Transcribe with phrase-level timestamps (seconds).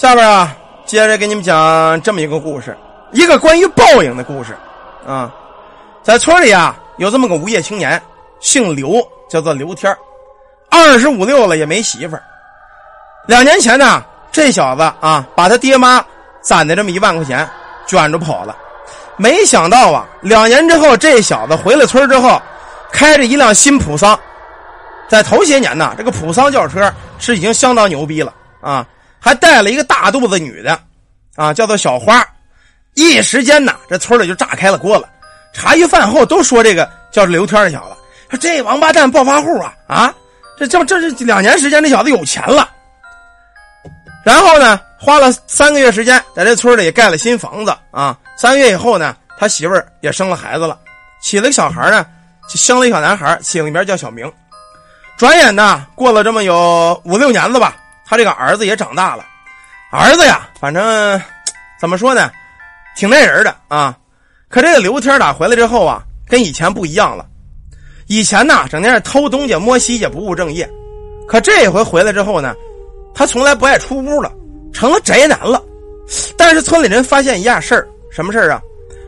[0.00, 0.56] 下边啊，
[0.86, 2.74] 接着给你们讲这么一个故事，
[3.12, 4.56] 一个关于报应的故事
[5.06, 5.30] 啊。
[6.02, 8.00] 在村里啊，有这么个无业青年，
[8.40, 9.94] 姓刘，叫做刘天
[10.70, 12.22] 二十五六了也没媳妇儿。
[13.26, 14.02] 两年前呢，
[14.32, 16.02] 这小子啊，把他爹妈
[16.40, 17.46] 攒的这么一万块钱
[17.86, 18.56] 卷着跑了。
[19.18, 22.40] 没想到啊，两年之后，这小子回了村之后，
[22.90, 24.18] 开着一辆新普桑。
[25.10, 28.32] 在头些年呢，这个普桑轿车是已经相当牛逼了
[28.62, 28.86] 啊，
[29.20, 30.80] 还带了一个大肚子女的，
[31.36, 32.26] 啊，叫做小花。
[32.94, 35.08] 一时间呢，这村里就炸开了锅了。
[35.52, 37.96] 茶余饭后都说这个叫刘天的小子，
[38.30, 40.14] 说这王八蛋暴发户啊啊！
[40.58, 42.68] 这这这是两年时间，这小子有钱了。
[44.24, 48.16] 然后呢，花了三个月时间，在这村里也盖了新房子啊。
[48.36, 50.78] 三个月以后呢，他媳妇儿也生了孩子了，
[51.22, 52.04] 起了个小孩呢，
[52.48, 54.30] 就生了一小男孩，起了名叫小明。
[55.16, 57.76] 转眼呢，过了这么有五六年了吧，
[58.10, 59.24] 他这个儿子也长大了。
[59.92, 61.22] 儿子呀，反正
[61.80, 62.28] 怎么说呢，
[62.96, 63.96] 挺耐人的啊。
[64.48, 67.24] 可这个刘天打回来之后啊，跟以前不一样了。
[68.08, 70.68] 以前呢，整天偷东家摸西家，不务正业。
[71.28, 72.52] 可这回回来之后呢，
[73.14, 74.32] 他从来不爱出屋了，
[74.72, 75.62] 成了宅男了。
[76.36, 77.88] 但是村里人发现一样事儿。
[78.10, 78.60] 什么事啊？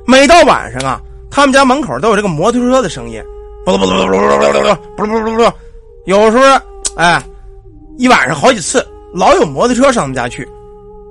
[0.07, 3.21] 每到晚上啊，他们家门口都有这个摩托车的声音，
[3.65, 5.53] 不不不不不不不不不不，
[6.07, 6.61] 有时候
[6.97, 7.21] 哎，
[7.99, 10.49] 一晚上好几次，老有摩托车上他们家去。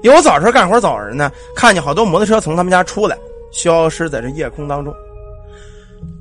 [0.04, 3.18] 有早晨干活早人呢，看见好多摩托车从他们家出来，
[3.52, 4.94] 消失在这夜空当中。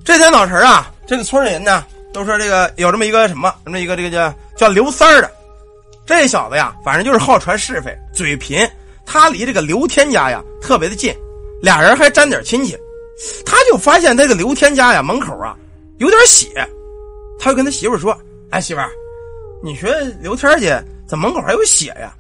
[0.05, 5.31] 这天早晨啊，这个村里人呢都说这个有这么一个什么，这么一个这个叫叫刘三儿的，
[6.05, 8.69] 这小子呀，反正就是好传是非，嘴贫。
[9.06, 11.14] 他离这个刘天家呀特别的近。
[11.62, 12.77] 俩人还沾点亲戚，
[13.45, 15.56] 他就发现这个刘天家呀门口啊
[15.98, 16.48] 有点血，
[17.39, 18.17] 他就跟他媳妇说
[18.51, 18.81] ：“哎，媳妇，
[19.62, 19.91] 你说
[20.23, 22.14] 刘天家怎么门口还有血呀？”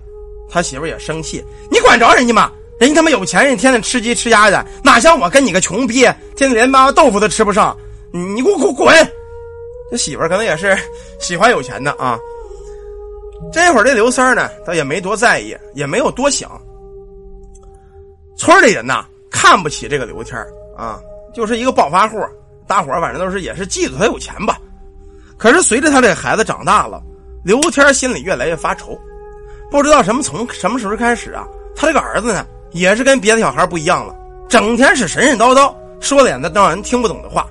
[0.50, 2.50] 他媳妇也生气：“你管着人家吗？
[2.80, 6.00] 人家他妈有钱，人天天吃鸡吃鸭的，哪像我跟你个穷逼，
[6.36, 7.76] 天天连妈豆腐都吃不上。
[8.12, 9.12] 你给我滚滚！”
[9.90, 10.76] 这媳妇可能也是
[11.20, 12.18] 喜欢有钱的啊。
[13.52, 16.50] 这会儿这刘三呢，倒也没多在意，也没有多想。
[18.36, 19.06] 村里人呐。
[19.32, 20.36] 看不起这个刘天
[20.76, 21.00] 啊，
[21.32, 22.20] 就是一个暴发户，
[22.66, 24.58] 大伙反正都是也是嫉妒他有钱吧。
[25.38, 27.00] 可是随着他这孩子长大了，
[27.42, 28.98] 刘天心里越来越发愁，
[29.70, 34.14] 不知道什么从什么时候开始啊，他这个儿子呢也是跟别的小孩不一样了，
[34.48, 37.46] 整天是神神叨叨，说点的让人听不懂的话。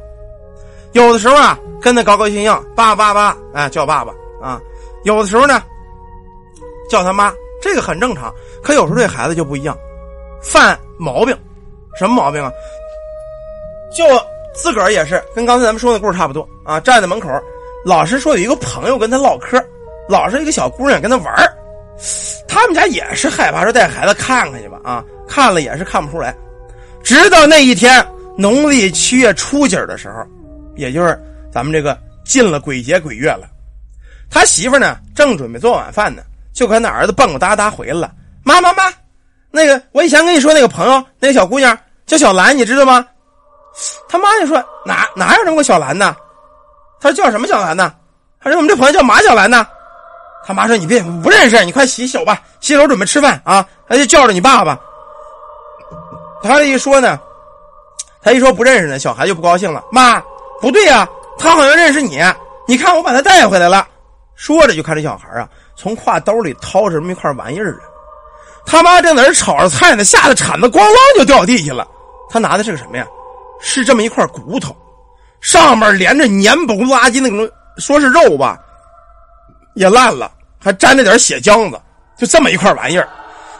[0.93, 4.11] 有的时候啊，跟他高高兴兴，爸爸爸，哎叫爸爸
[4.41, 4.59] 啊；
[5.03, 5.61] 有的时候呢，
[6.89, 8.33] 叫他妈，这个很正常。
[8.63, 9.77] 可有时候这孩子就不一样，
[10.41, 11.35] 犯毛病。
[11.97, 12.51] 什么毛病啊？
[13.91, 14.05] 就
[14.53, 17.27] 自个儿也是跟刚才咱们说的故事差不多啊，站在门口，
[17.83, 19.63] 老是说有一个朋友跟他唠嗑，
[20.09, 21.33] 老是一个小姑娘跟他玩
[22.47, 26.35] 他们家也是害怕说带孩子看看去吧啊，看了也是看不出来。
[27.03, 28.03] 直到那一天
[28.35, 30.25] 农历七月初几的时候，
[30.75, 31.17] 也就是
[31.51, 33.47] 咱们这个进了鬼节鬼月了，
[34.31, 38.11] 他媳妇呢正准备做晚饭呢，就看那儿子蹦蹦哒哒回来了，
[38.43, 38.83] 妈妈妈。
[39.51, 43.05] 那个，我以前跟你说那个朋友，那个小姑娘叫小兰，你知道吗？
[44.07, 46.15] 他妈就说哪哪有这么个小兰呢？
[46.99, 47.93] 他说叫什么小兰呢？
[48.41, 49.67] 他说我们这朋友叫马小兰呢。
[50.45, 53.65] 他妈说你别不认识，你快洗手吧，洗手准备吃饭啊。
[53.87, 54.79] 他就叫着你爸爸。
[56.41, 57.19] 他这一说呢，
[58.21, 59.83] 他一说不认识呢，小孩就不高兴了。
[59.91, 60.21] 妈，
[60.61, 61.07] 不对呀，
[61.37, 62.19] 他好像认识你。
[62.67, 63.87] 你看我把他带回来了。
[64.35, 67.79] 说着就看这小孩啊，从挎兜里掏出这么一块玩意儿来。
[68.65, 71.87] 他妈正在这炒着菜呢，吓得铲子咣啷就掉地下了。
[72.29, 73.05] 他拿的是个什么呀？
[73.59, 74.73] 是这么一块骨头，
[75.41, 78.57] 上面连着黏不拉几那种，说是肉吧，
[79.79, 80.29] 也烂了，
[80.61, 81.79] 还沾着点血浆子。
[82.17, 83.07] 就这么一块玩意儿，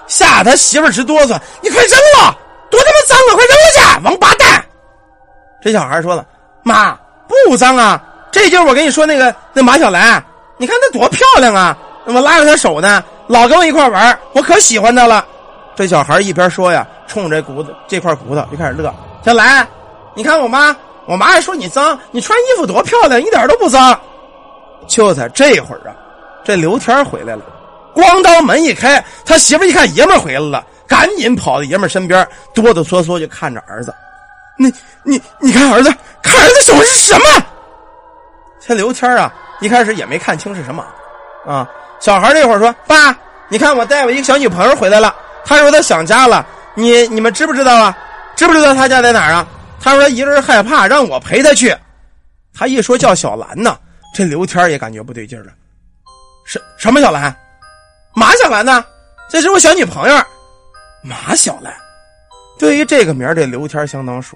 [0.06, 1.40] 吓他媳妇直哆嗦。
[1.62, 2.38] 你快扔了，
[2.70, 3.32] 多他妈脏啊！
[3.36, 4.66] 快扔了去，王八蛋！
[5.64, 6.26] 这小孩说了
[6.62, 6.94] ：“妈，
[7.48, 10.22] 不脏啊，这就是我跟你说那个那马小兰，
[10.58, 11.78] 你看她多漂亮啊！
[12.06, 15.26] 我拉着她手呢。”老跟我一块玩，我可喜欢她了。
[15.76, 18.94] 这小孩一边说呀，冲着骨头这块骨头就开始乐。
[19.24, 19.66] 小兰，
[20.16, 20.76] 你看我妈，
[21.06, 23.98] 我妈还说你脏，你穿衣服多漂亮，一点都不脏。
[24.88, 25.94] 就在这会儿啊，
[26.50, 27.44] 这刘天回来了，
[27.94, 33.94] 咣当门一开，他媳妇一看爷们回来了，赶紧跑到爷们身边，哆哆嗦嗦就看着儿子。
[34.58, 34.74] 你
[35.04, 35.94] 你你看儿子，
[36.24, 37.46] 看儿子手是什么？
[38.60, 39.32] 这刘天啊，
[39.62, 40.84] 一开始也没看清是什么，
[41.46, 41.70] 啊。
[42.00, 43.16] 小孩那会儿说：“爸，
[43.48, 45.16] 你看我带我一个小女朋友回来了。
[45.46, 46.44] 他说他想家了。
[46.74, 47.96] 你你们知不知道啊？
[48.36, 49.48] 知不知道他家在哪儿啊？
[49.80, 51.78] 他说他一个人害怕，让我陪他去。
[52.56, 53.78] 他一说叫小兰呢，
[54.16, 55.52] 这刘天也感觉不对劲了。
[56.50, 57.34] 什什么小兰？
[58.16, 58.84] 马小兰呢？
[59.30, 60.18] 这是我小女朋友
[61.04, 61.72] 马小兰。
[62.58, 64.36] 对于这个名这刘天相当熟，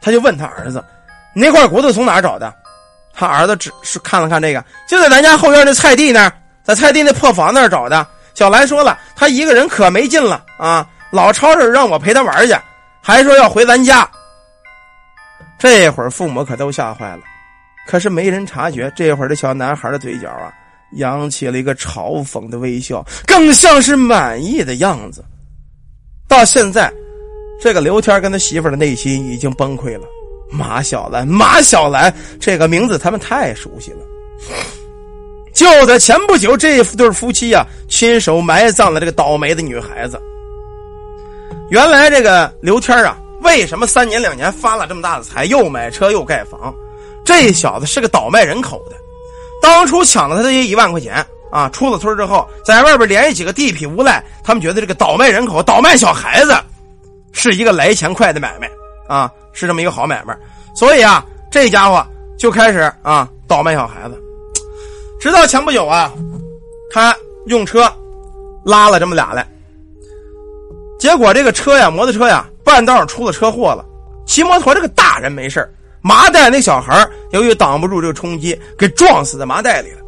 [0.00, 0.84] 他就问他儿子
[1.32, 2.52] ：“你那块骨头从哪儿找的？”
[3.14, 6.32] 他儿子只是看了看这个，就在咱家后院那菜地那儿，
[6.64, 8.04] 在菜地那破房那儿找的。
[8.34, 12.56] 小兰说了，他一个人可没劲了啊，老吵着让我陪他玩去，
[13.00, 14.04] 还说要回咱家。
[15.60, 17.22] 这会儿父母可都吓坏了，
[17.86, 18.92] 可是没人察觉。
[18.96, 20.52] 这会儿这小男孩的嘴角啊，
[20.94, 25.24] 扬起了一个嘲讽的微笑，更像是满意的样子。
[26.28, 26.92] 到现在，
[27.60, 30.06] 这个刘天跟他媳妇的内心已经崩溃了。
[30.50, 33.98] 马小兰，马小兰这个名字他们太熟悉了。
[35.52, 40.20] 就在前不久，这对夫妻呀，亲手埋葬了这个倒霉的女孩子。
[41.70, 46.74] 原来这个刘天啊，为什么三年两年发了这么大的财，又买车又盖房？
[47.24, 48.96] 这小子是个倒卖人口的。
[49.62, 56.54] 当初抢了他这一万块钱啊，出了村之后，在外边联系几个地痞无赖，他们觉得这个倒卖人口、倒卖小孩子，
[57.32, 58.68] 是一个来钱快的买卖
[59.06, 59.30] 啊。
[59.54, 60.34] 是这么一个好买卖，
[60.74, 62.02] 所以啊，这家伙
[62.38, 64.18] 就开始啊倒卖小孩子，
[65.20, 66.10] 直到前不久啊，
[66.90, 67.14] 他
[67.48, 67.86] 用车
[68.64, 69.46] 拉了这么俩来，
[70.98, 73.84] 结果这个车呀，摩托车呀，半道出了车祸了。
[74.24, 75.70] 骑摩托这个大人没事
[76.02, 79.98] 麻袋那小孩由于挡不住这个冲击，给撞死在麻袋里了。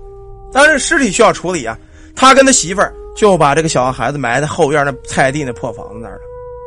[0.53, 1.79] 但是尸体需要处理啊，
[2.15, 6.21] 他跟他媳妇儿就把这个小孩子埋在后院那菜地那破房子那儿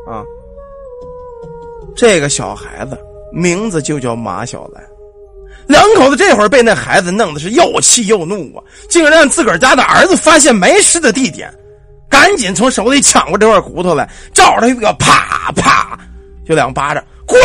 [0.07, 0.23] 了啊。
[1.95, 2.97] 这个小孩子
[3.33, 4.83] 名字就叫马小兰，
[5.67, 11.53] 两口子这会儿被那孩子弄的是又气又怒啊，竟然让自个儿家的儿子发现埋尸的地点，
[12.09, 15.97] 赶紧从手里抢过这块骨头来，照着他一个啪啪
[16.45, 17.41] 就两巴掌，滚！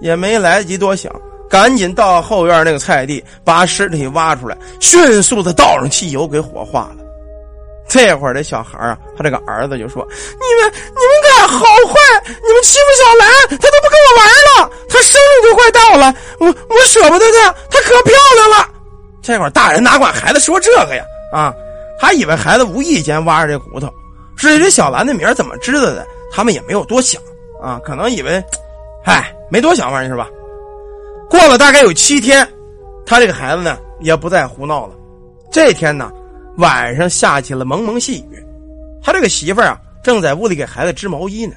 [0.00, 1.12] 也没来得及多想，
[1.48, 7.04] 赶紧到后院那个菜地把尸体挖出来，迅速的倒上汽油给火化了。
[7.88, 11.94] 这会儿这小孩啊，他这个儿子就说：“你们你们敢好坏？
[12.26, 14.26] 你们欺负小兰，他都不跟我玩
[14.66, 14.70] 了。
[14.88, 18.68] 他生日就快到了，我我舍不得他，他可漂亮了。”
[19.22, 21.04] 这会儿大人哪管孩子说这个呀？
[21.32, 21.54] 啊，
[22.00, 23.88] 还以为孩子无意间挖着这骨头。
[24.36, 27.22] 至于这小兰的名怎么知道的，他们也没有多想
[27.62, 28.42] 啊，可能以为，
[29.06, 30.28] 哎，没多想，反正是吧。
[31.30, 32.46] 过了大概有七天，
[33.06, 34.94] 他这个孩子呢也不再胡闹了。
[35.50, 36.12] 这天呢。
[36.58, 38.42] 晚上下起了蒙蒙细雨，
[39.02, 41.54] 他这个媳妇儿啊正在屋里给孩子织毛衣呢。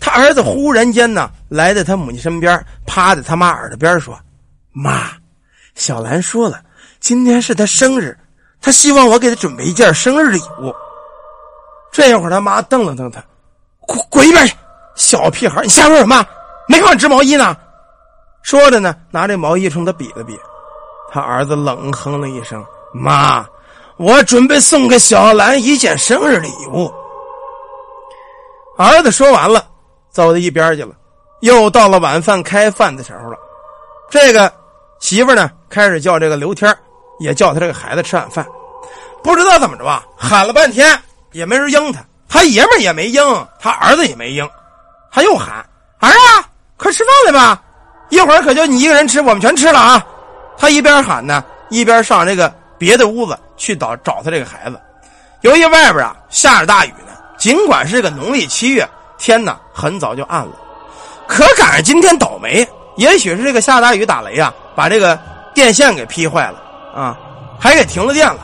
[0.00, 4.18] 他儿子忽然间呢来到他母亲身边，趴在他妈耳朵边说
[4.72, 5.10] ：“妈，
[5.74, 6.62] 小兰说了，
[7.00, 8.16] 今天是他生日，
[8.62, 10.74] 他希望我给他准备一件生日礼物。”
[11.92, 13.22] 这会儿他妈瞪了瞪他
[13.86, 14.54] ：“滚滚一边去，
[14.94, 16.24] 小屁孩，你瞎说什么？
[16.70, 17.56] 没看我织毛衣呢？”
[18.42, 20.38] 说着呢，拿这毛衣冲他比了比。
[21.12, 22.64] 他儿子冷哼了一声
[22.94, 23.44] ：“妈。”
[23.98, 26.90] 我准备送给小兰一件生日礼物。
[28.78, 29.66] 儿子说完了，
[30.10, 30.94] 走到一边去了。
[31.40, 33.36] 又到了晚饭开饭的时候了。
[34.08, 34.50] 这个
[35.00, 36.74] 媳妇呢，开始叫这个刘天
[37.18, 38.46] 也叫他这个孩子吃晚饭。
[39.22, 40.98] 不知道怎么着吧，喊了半天
[41.32, 43.22] 也没人应他，他爷们也没应，
[43.58, 44.48] 他儿子也没应。
[45.12, 45.56] 他又喊
[46.00, 46.48] ：“儿啊，
[46.80, 47.62] 快吃饭来吧！
[48.08, 50.04] 一会儿可就你一个人吃，我们全吃了啊！”
[50.58, 53.38] 他一边喊呢，一边上这个别的屋子。
[53.60, 54.80] 去找找他这个孩子，
[55.42, 58.88] 由于外边啊下着大雨呢，尽管是个农历七月，
[59.18, 60.52] 天呢很早就暗了，
[61.28, 62.66] 可赶上今天倒霉，
[62.96, 65.20] 也许是这个下大雨打雷啊，把这个
[65.52, 66.62] 电线给劈坏了
[66.98, 67.14] 啊，
[67.60, 68.38] 还给停了电了。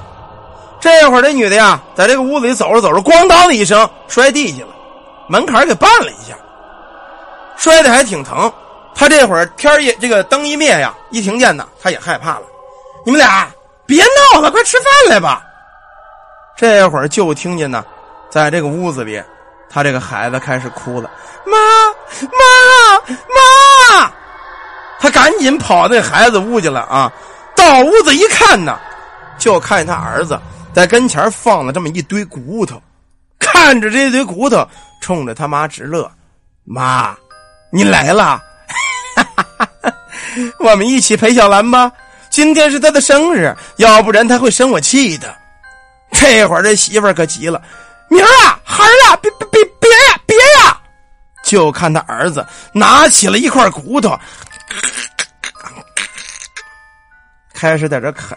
[0.79, 4.75] 这会儿这女的呀，在这个屋子里走着走着，咣当的一声摔地下了，
[5.31, 6.37] 门槛给绊了一下，
[7.57, 8.53] 摔的还挺疼。
[8.95, 12.43] 他这会儿天一这个灯一灭呀，一停电呢，他也害怕了。
[13.05, 13.49] 你们俩。
[13.89, 15.45] 别闹了，快吃饭来吧！
[16.57, 17.85] 这会儿就听见呢，
[18.29, 19.23] 在这个屋子里，
[19.71, 21.09] 他这个孩子开始哭了
[21.47, 21.57] ：“妈
[22.21, 23.15] 妈
[24.01, 24.13] 妈！”
[24.99, 27.13] 他赶紧跑那孩子屋去了啊！
[27.55, 28.77] 到屋子一看呢，
[29.39, 30.37] 就看见他儿子
[30.75, 32.83] 在跟前放了这么一堆骨头，
[33.39, 34.67] 看着这堆骨头，
[35.01, 36.11] 冲着他妈直乐
[36.67, 37.17] ：“妈，
[37.71, 38.43] 你来了，
[40.61, 41.91] 我们一起陪小兰吧。”
[42.29, 45.35] 今天是他的生日，要不然他会生我气的。
[46.13, 47.63] 这会儿这媳妇儿可急了
[48.11, 50.79] ：“明儿啊，孩儿啊，别别别别呀，别呀！”
[51.43, 54.19] 就看他儿子拿起了一块骨头，
[57.55, 58.37] 开始在这啃，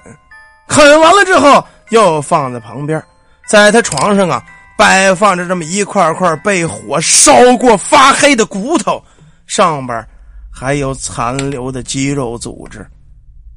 [0.67, 3.03] 啃完了之后又放在旁边，
[3.49, 4.41] 在他床上啊
[4.77, 9.03] 摆放着这么一块块被火烧过发黑的骨头，
[9.49, 10.07] 上边
[10.53, 12.85] 还有残留的肌肉组织。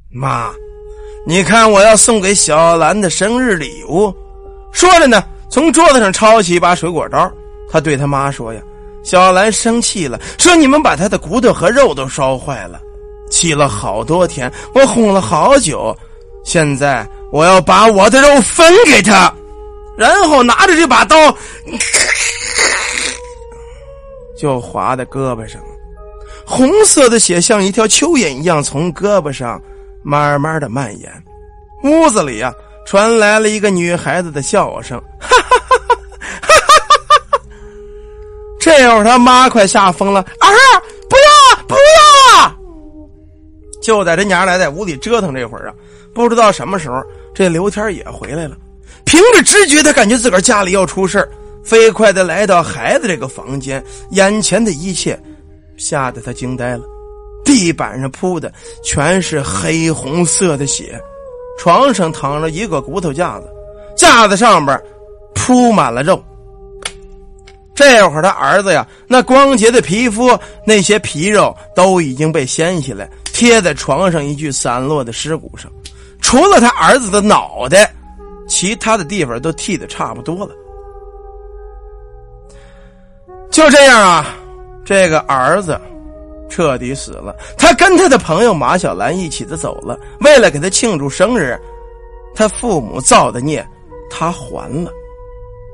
[0.09, 0.49] 妈，
[1.25, 4.11] 你看我要送给小兰的生日礼物。
[4.71, 7.31] 说着呢，从桌子上抄起一把水果刀，
[7.69, 8.61] 他对他妈说：“呀，
[9.03, 12.81] 小兰生气了，说你们把她的骨头和肉都烧坏了，
[13.29, 15.95] 气了好多天，我哄了好久，
[16.43, 19.31] 现在我要把我的肉分给他。”
[19.95, 21.15] 然后拿着这把刀，
[24.35, 25.61] 就划在胳膊上，
[26.45, 29.61] 红色的血像一条蚯蚓一样从胳膊上
[30.03, 31.11] 慢慢的蔓延。
[31.83, 32.53] 屋子里啊，
[32.85, 35.87] 传来了一个女孩子的笑声，哈哈哈哈
[36.41, 36.47] 哈
[37.31, 37.39] 哈！
[38.59, 40.49] 这会儿他妈快吓疯了，儿，
[41.09, 42.55] 不要不要！
[43.81, 45.73] 就在这娘俩在屋里折腾这会儿啊，
[46.13, 48.55] 不知道什么时候这刘天也回来了。
[49.03, 51.29] 凭着直觉，他感觉自个儿家里要出事
[51.65, 55.21] 飞快的来到孩子这个房间，眼前的一切
[55.77, 56.83] 吓得他惊呆了。
[57.43, 58.51] 地板上铺的
[58.83, 60.99] 全是黑红色的血，
[61.57, 63.47] 床上躺着一个骨头架子，
[63.95, 64.81] 架子上边
[65.35, 66.23] 铺满了肉。
[67.75, 75.71] 这会儿他儿子呀，那光洁的皮肤，那些皮肉都已经被掀起来，贴在床上一具散落的尸骨上，
[76.21, 77.93] 除了他儿子的脑袋。
[78.45, 80.53] 其他的地方都剃的差不多了，
[83.49, 84.35] 就这样啊，
[84.85, 85.79] 这个儿子
[86.49, 87.35] 彻底死了。
[87.57, 89.99] 他跟他的朋友马小兰一起的走了。
[90.21, 91.59] 为了给他庆祝生日，
[92.35, 93.65] 他父母造的孽，
[94.09, 94.91] 他还了。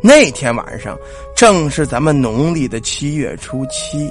[0.02, 0.98] 那天晚上
[1.36, 4.10] 正是咱们农历的七月初七，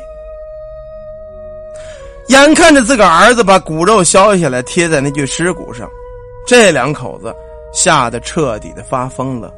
[2.29, 5.89] 眼看着自个儿子把骨肉削下来贴在那具尸骨上，
[6.47, 7.35] 这两口子。
[7.71, 9.53] 吓得彻底的发疯了，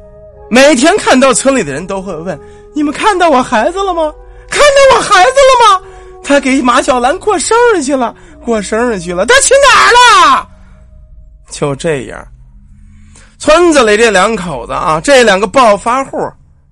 [0.49, 2.37] 每天看到村里的人都会问
[2.75, 4.13] ：“你们看到我孩子了吗？
[4.71, 5.87] 看到我孩子了吗？
[6.23, 10.47] 他给马小兰过生日去了，过生日去了，他去哪儿了？”
[11.49, 12.25] 就这样，
[13.37, 16.17] 村子里这两口子啊，这两个暴发户，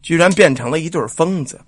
[0.02, 1.60] 居然变成了一对疯子，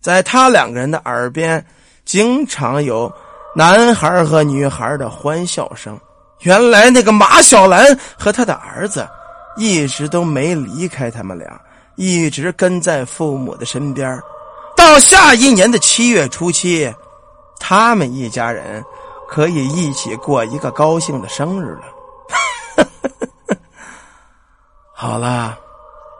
[0.00, 1.64] 在他两个人的耳边，
[2.04, 3.12] 经常有
[3.54, 5.98] 男孩和女孩的欢笑声。
[6.40, 9.06] 原来那个马小兰和他的儿子，
[9.56, 11.60] 一直都没离开他们俩，
[11.96, 14.18] 一直跟在父母的身边。
[14.76, 16.92] 到下一年的七月初七，
[17.58, 18.84] 他们一家人
[19.28, 22.86] 可以一起过一个高兴的生日了。
[24.92, 25.58] 好了，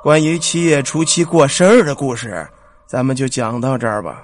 [0.03, 2.47] 关于七月初七过生日的故事，
[2.87, 4.23] 咱们就讲到这儿吧。